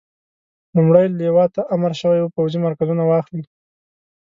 [0.75, 3.43] لومړۍ لواء ته امر شوی وو پوځي مرکزونه واخلي.